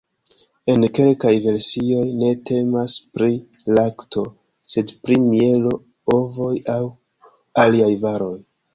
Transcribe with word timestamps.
En 0.73 0.85
kelkaj 0.99 1.33
versioj 1.43 2.05
ne 2.21 2.31
temas 2.51 2.97
pri 3.19 3.29
lakto, 3.81 4.25
sed 4.73 4.97
pri 5.05 5.21
mielo, 5.29 5.79
ovoj 6.19 6.53
aŭ 6.79 6.83
aliaj 7.67 7.97
varoj. 8.09 8.37